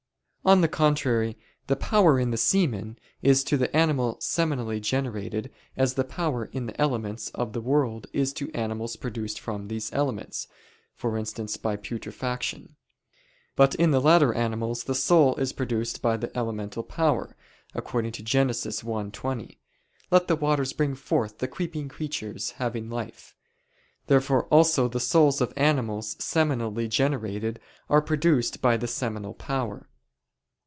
On 0.43 0.61
the 0.61 0.67
contrary, 0.67 1.37
The 1.67 1.75
power 1.75 2.19
in 2.19 2.31
the 2.31 2.35
semen 2.35 2.97
is 3.21 3.43
to 3.43 3.57
the 3.57 3.73
animal 3.77 4.15
seminally 4.19 4.81
generated, 4.81 5.51
as 5.77 5.93
the 5.93 6.03
power 6.03 6.45
in 6.45 6.65
the 6.65 6.81
elements 6.81 7.29
of 7.35 7.53
the 7.53 7.61
world 7.61 8.07
is 8.11 8.33
to 8.33 8.49
animals 8.51 8.95
produced 8.95 9.39
from 9.39 9.67
these 9.67 9.93
elements 9.93 10.47
for 10.95 11.15
instance 11.15 11.57
by 11.57 11.75
putrefaction. 11.75 12.75
But 13.55 13.75
in 13.75 13.91
the 13.91 14.01
latter 14.01 14.33
animals 14.33 14.85
the 14.85 14.95
soul 14.95 15.35
is 15.35 15.53
produced 15.53 16.01
by 16.01 16.17
the 16.17 16.35
elemental 16.35 16.81
power, 16.83 17.35
according 17.75 18.13
to 18.13 18.23
Gen. 18.23 18.49
1:20: 18.49 19.57
"Let 20.09 20.27
the 20.27 20.35
waters 20.35 20.73
bring 20.73 20.95
forth 20.95 21.37
the 21.37 21.47
creeping 21.47 21.87
creatures 21.87 22.49
having 22.57 22.89
life." 22.89 23.35
Therefore 24.07 24.45
also 24.47 24.87
the 24.87 24.99
souls 24.99 25.39
of 25.39 25.53
animals 25.55 26.15
seminally 26.15 26.89
generated 26.89 27.59
are 27.89 28.01
produced 28.01 28.59
by 28.59 28.75
the 28.75 28.87
seminal 28.87 29.35
power. 29.35 29.87